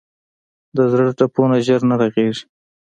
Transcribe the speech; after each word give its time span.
د 0.75 0.77
زړه 0.91 1.05
ټپونه 1.17 1.55
ژر 1.65 1.81
نه 1.89 1.95
رغېږي. 2.01 2.43